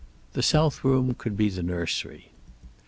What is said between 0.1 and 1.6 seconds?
The south room could be